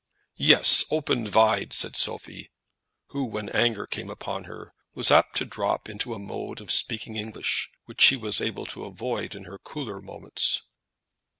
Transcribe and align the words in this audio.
"Yes, 0.39 0.83
open 0.89 1.27
vide," 1.27 1.73
said 1.73 1.95
Sophie, 1.95 2.49
who, 3.09 3.23
when 3.23 3.49
anger 3.49 3.85
came 3.85 4.09
upon 4.09 4.45
her, 4.45 4.73
was 4.95 5.11
apt 5.11 5.35
to 5.35 5.45
drop 5.45 5.87
into 5.87 6.15
a 6.15 6.17
mode 6.17 6.59
of 6.59 6.71
speaking 6.71 7.17
English 7.17 7.69
which 7.85 8.01
she 8.01 8.15
was 8.15 8.41
able 8.41 8.65
to 8.65 8.85
avoid 8.85 9.35
in 9.35 9.43
her 9.43 9.59
cooler 9.59 10.01
moments. 10.01 10.63